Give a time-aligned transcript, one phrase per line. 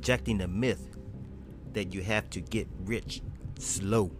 [0.00, 0.96] rejecting the myth
[1.74, 3.20] that you have to get rich
[3.58, 4.10] slow.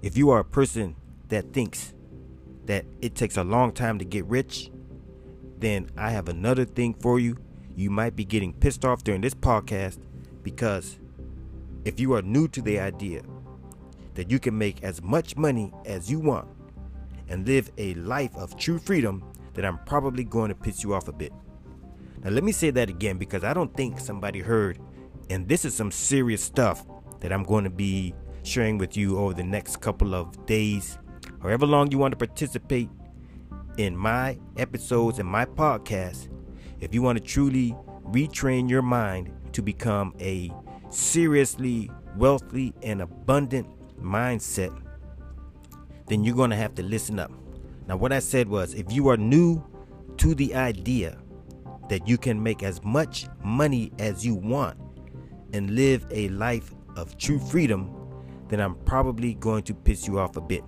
[0.00, 0.94] If you are a person
[1.28, 1.92] that thinks
[2.66, 4.70] that it takes a long time to get rich,
[5.58, 7.36] then I have another thing for you.
[7.74, 9.98] You might be getting pissed off during this podcast
[10.44, 11.00] because
[11.84, 13.22] if you are new to the idea
[14.14, 16.46] that you can make as much money as you want
[17.28, 21.08] and live a life of true freedom, then I'm probably going to piss you off
[21.08, 21.32] a bit.
[22.22, 24.78] Now, let me say that again because I don't think somebody heard,
[25.30, 26.84] and this is some serious stuff
[27.20, 30.98] that I'm going to be sharing with you over the next couple of days,
[31.42, 32.90] however long you want to participate
[33.78, 36.28] in my episodes and my podcast.
[36.80, 37.74] If you want to truly
[38.04, 40.50] retrain your mind to become a
[40.90, 43.66] seriously wealthy and abundant
[43.98, 44.78] mindset,
[46.06, 47.30] then you're going to have to listen up.
[47.86, 49.64] Now, what I said was if you are new
[50.18, 51.18] to the idea
[51.90, 54.78] that you can make as much money as you want
[55.52, 57.92] and live a life of true freedom,
[58.48, 60.62] then I'm probably going to piss you off a bit.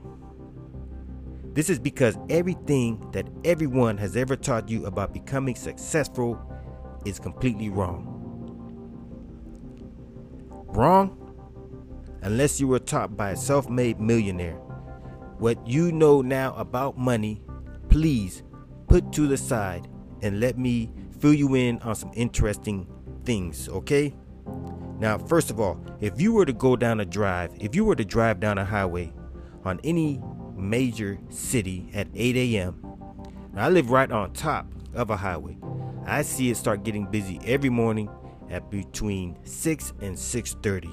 [1.55, 6.41] This is because everything that everyone has ever taught you about becoming successful
[7.07, 8.09] is completely wrong.
[10.71, 11.17] Wrong?
[12.23, 14.57] Unless you were taught by a self made millionaire.
[15.39, 17.43] What you know now about money,
[17.91, 18.43] please
[18.89, 19.87] put to the side
[20.23, 20.91] and let me
[21.23, 22.85] fill you in on some interesting
[23.25, 24.13] things, okay?
[24.99, 27.95] Now, first of all, if you were to go down a drive, if you were
[27.95, 29.13] to drive down a highway
[29.65, 30.21] on any
[30.57, 32.85] major city at 8 a.m.,
[33.57, 35.57] I live right on top of a highway.
[36.07, 38.11] I see it start getting busy every morning
[38.51, 40.91] at between 6 and 6:30.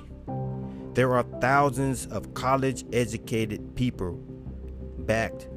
[0.94, 4.14] There are thousands of college educated people
[5.00, 5.48] backed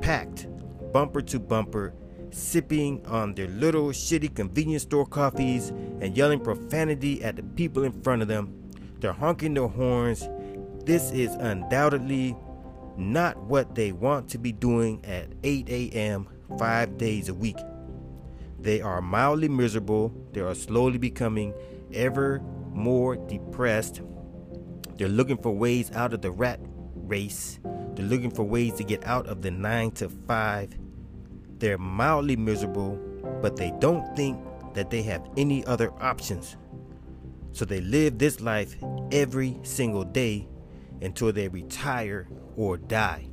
[0.00, 0.48] packed
[0.92, 1.94] bumper to bumper
[2.30, 7.92] sipping on their little shitty convenience store coffees and yelling profanity at the people in
[8.02, 8.70] front of them.
[9.00, 10.28] They're honking their horns.
[10.84, 12.36] This is undoubtedly
[12.96, 16.28] not what they want to be doing at 8 a.m.
[16.58, 17.58] five days a week.
[18.58, 20.12] They are mildly miserable.
[20.32, 21.54] They are slowly becoming
[21.94, 22.40] ever
[22.72, 24.02] more depressed.
[24.96, 26.58] They're looking for ways out of the rat
[26.94, 27.60] race.
[27.94, 30.87] They're looking for ways to get out of the 9 to 5
[31.58, 32.98] they're mildly miserable,
[33.42, 34.38] but they don't think
[34.74, 36.56] that they have any other options.
[37.52, 38.76] So they live this life
[39.10, 40.48] every single day
[41.00, 43.28] until they retire or die.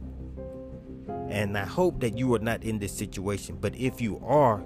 [1.29, 4.63] And I hope that you are not in this situation, but if you are,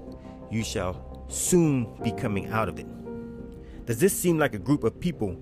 [0.51, 2.87] you shall soon be coming out of it.
[3.85, 5.41] Does this seem like a group of people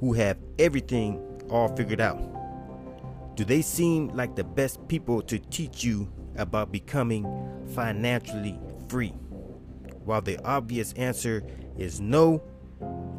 [0.00, 2.20] who have everything all figured out?
[3.36, 7.24] Do they seem like the best people to teach you about becoming
[7.74, 8.58] financially
[8.88, 9.14] free?
[10.04, 11.44] While the obvious answer
[11.76, 12.42] is no,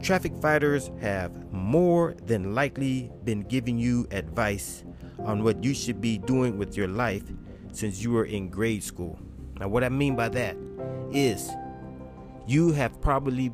[0.01, 4.83] traffic fighters have more than likely been giving you advice
[5.19, 7.23] on what you should be doing with your life
[7.71, 9.19] since you were in grade school.
[9.59, 10.55] Now, what I mean by that
[11.11, 11.49] is
[12.47, 13.51] you have probably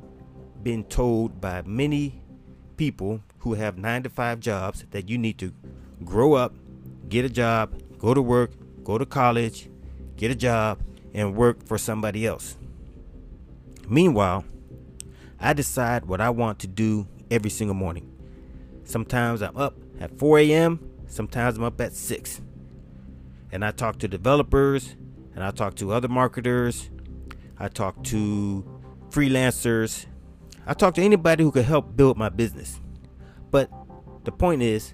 [0.62, 2.22] been told by many
[2.78, 5.52] people who have nine to five jobs that you need to
[6.04, 6.54] grow up,
[7.10, 8.52] get a job, go to work,
[8.84, 9.70] go to college,
[10.18, 10.80] get a job,
[11.14, 12.58] and work for somebody else.
[13.88, 14.46] Meanwhile,
[15.40, 18.10] I decide what I want to do every single morning.
[18.86, 22.42] Sometimes I'm up at 4 a.m., sometimes I'm up at 6.
[23.52, 24.96] And I talk to developers,
[25.36, 26.90] and I talk to other marketers,
[27.60, 28.66] I talk to
[29.10, 30.06] freelancers,
[30.66, 32.80] I talk to anybody who could help build my business.
[33.52, 33.70] But
[34.24, 34.94] the point is,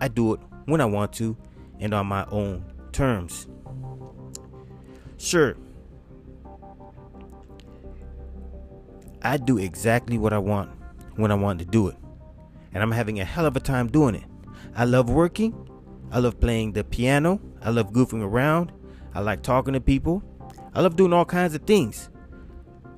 [0.00, 1.36] I do it when I want to
[1.80, 2.64] and on my own
[2.96, 3.46] terms.
[5.18, 5.56] Sure,
[9.22, 10.70] I do exactly what I want
[11.16, 11.96] when I want to do it.
[12.72, 14.24] And I'm having a hell of a time doing it.
[14.74, 15.52] I love working.
[16.10, 17.40] I love playing the piano.
[17.60, 18.72] I love goofing around.
[19.14, 20.22] I like talking to people.
[20.74, 22.08] I love doing all kinds of things.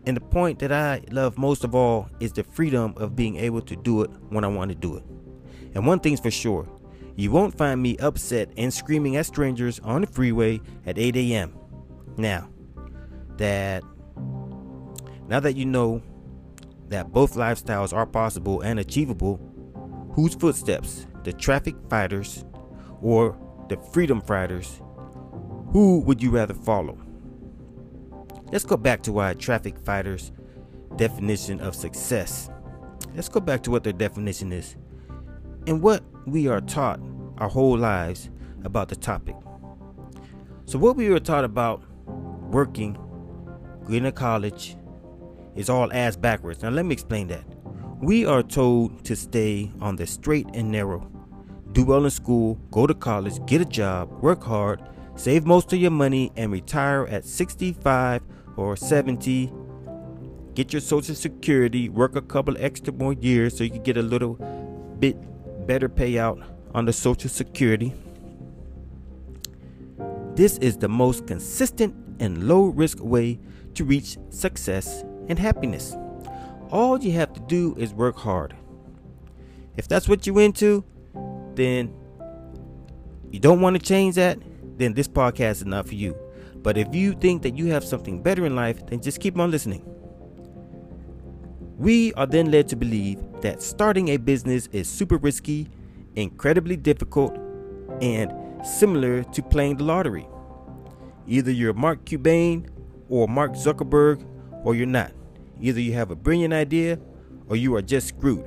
[0.07, 3.63] And the point that I love most of all is the freedom of being able
[3.63, 5.05] to do it when I want to do it.
[5.75, 6.69] And one thing's for sure
[7.19, 11.53] you won't find me upset and screaming at strangers on the freeway at 8 a.m.
[12.17, 12.49] Now,
[13.39, 13.83] that
[15.27, 16.01] now that you know
[16.87, 19.41] that both lifestyles are possible and achievable,
[20.13, 22.45] whose footsteps, the traffic fighters
[23.03, 23.37] or
[23.69, 24.81] the freedom fighters,
[25.73, 26.97] who would you rather follow?
[28.53, 30.31] Let's go back to our traffic fighters'
[30.95, 32.49] definition of success.
[33.17, 34.77] Let's go back to what their definition is
[35.69, 36.99] and what we are taught
[37.37, 38.31] our whole lives
[38.65, 39.37] about the topic.
[40.65, 41.83] So, what we were taught about
[42.51, 42.95] working,
[43.87, 44.77] going to college,
[45.55, 46.63] is all ass backwards.
[46.63, 47.45] Now, let me explain that.
[48.01, 51.07] We are told to stay on the straight and narrow.
[51.73, 54.83] Do well in school, go to college, get a job, work hard,
[55.17, 58.23] save most of your money, and retire at 65
[58.57, 59.53] or 70.
[60.55, 64.03] Get your Social Security, work a couple extra more years so you can get a
[64.03, 64.35] little
[64.99, 65.17] bit
[65.69, 66.43] better payout
[66.75, 67.93] on the Social Security.
[70.35, 73.39] This is the most consistent and low risk way
[73.75, 75.95] to reach success and happiness.
[76.71, 78.57] All you have to do is work hard.
[79.77, 80.85] If that's what you're into,
[81.55, 81.95] then
[83.31, 84.39] you don't want to change that,
[84.79, 86.17] then this podcast is not for you.
[86.57, 89.51] But if you think that you have something better in life, then just keep on
[89.51, 89.85] listening.
[91.79, 95.69] We are then led to believe that starting a business is super risky,
[96.17, 97.39] incredibly difficult,
[98.03, 98.33] and
[98.67, 100.27] similar to playing the lottery.
[101.29, 102.69] Either you're Mark Cuban
[103.09, 104.27] or Mark Zuckerberg,
[104.65, 105.13] or you're not.
[105.61, 106.99] Either you have a brilliant idea
[107.49, 108.45] or you are just screwed.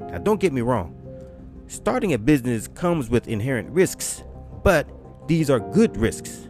[0.00, 0.96] Now, don't get me wrong.
[1.66, 4.24] Starting a business comes with inherent risks,
[4.64, 4.88] but
[5.28, 6.48] these are good risks.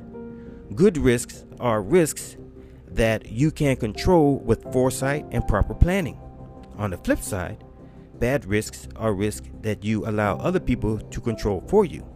[0.77, 2.37] Good risks are risks
[2.95, 6.19] that you can control with foresight and proper planning.
[6.77, 7.63] On the flip side,
[8.19, 12.07] bad risks are risks that you allow other people to control for you.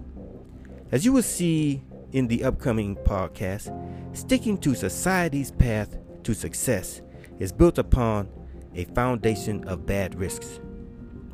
[0.93, 1.83] As you will see
[2.13, 3.71] in the upcoming podcast,
[4.17, 7.03] sticking to society's path to success
[7.39, 8.29] is built upon
[8.75, 10.61] a foundation of bad risks.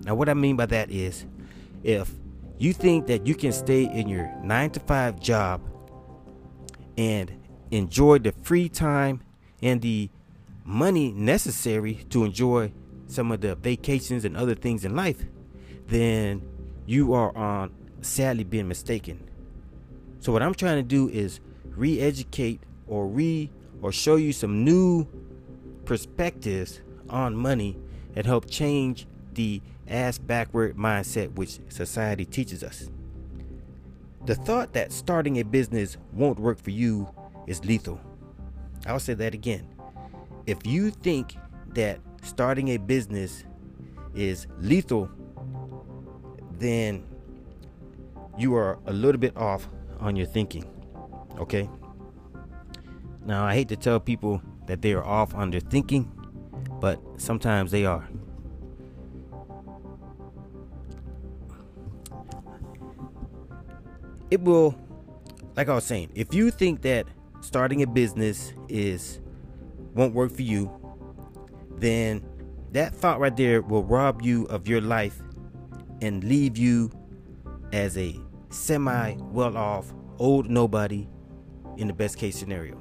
[0.04, 1.26] Now, what I mean by that is
[1.82, 2.10] if
[2.58, 5.60] you think that you can stay in your nine to five job
[6.96, 7.32] and
[7.70, 9.20] enjoy the free time
[9.62, 10.10] and the
[10.64, 12.72] money necessary to enjoy
[13.06, 15.24] some of the vacations and other things in life,
[15.86, 16.42] then
[16.86, 19.28] you are on sadly being mistaken.
[20.20, 23.50] So what I'm trying to do is re-educate or re
[23.80, 25.06] or show you some new
[25.84, 26.80] perspectives
[27.10, 27.76] on money
[28.14, 32.88] and help change the ass backward mindset which society teaches us.
[34.24, 37.08] The thought that starting a business won't work for you
[37.46, 38.00] is lethal.
[38.86, 39.68] I'll say that again.
[40.46, 41.36] If you think
[41.74, 43.44] that starting a business
[44.14, 45.08] is lethal,
[46.58, 47.04] then
[48.36, 49.68] you are a little bit off
[50.00, 50.64] on your thinking.
[51.38, 51.68] Okay?
[53.24, 56.10] Now, I hate to tell people that they are off on their thinking,
[56.80, 58.08] but sometimes they are.
[64.30, 64.74] It will,
[65.56, 67.06] like I was saying, if you think that
[67.42, 69.20] starting a business is
[69.94, 70.70] won't work for you,
[71.76, 72.24] then
[72.70, 75.20] that thought right there will rob you of your life
[76.00, 76.90] and leave you
[77.72, 78.18] as a
[78.48, 81.08] semi well off old nobody
[81.76, 82.80] in the best case scenario.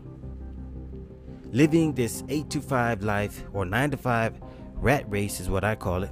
[1.52, 4.40] Living this 8 to 5 life or 9 to 5
[4.76, 6.12] rat race is what I call it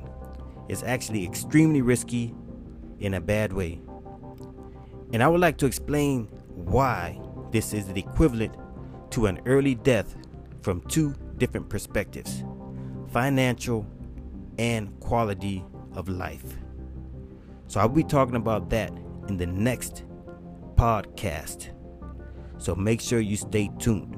[0.67, 2.33] is actually extremely risky
[2.99, 3.81] in a bad way.
[5.13, 7.19] And I would like to explain why
[7.51, 8.55] this is the equivalent
[9.11, 10.15] to an early death
[10.61, 12.43] from two different perspectives
[13.11, 13.87] financial
[14.59, 16.57] and quality of life.
[17.67, 18.91] So I'll be talking about that
[19.27, 20.03] in the next
[20.75, 21.69] podcast.
[22.57, 24.15] So make sure you stay tuned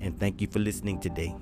[0.00, 1.34] and thank you for listening today.